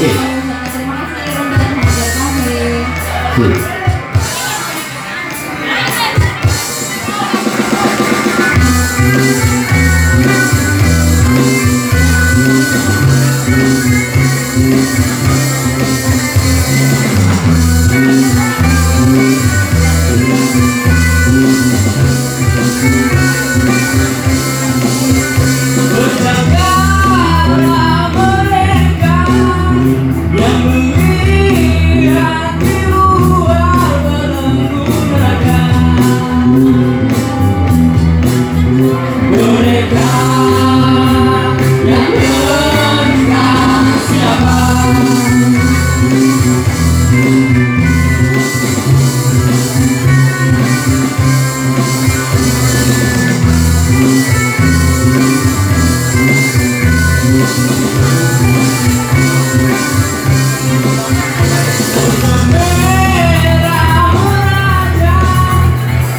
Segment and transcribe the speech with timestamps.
[0.00, 0.08] 电。
[3.36, 3.69] 嗯。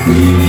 [0.07, 0.40] We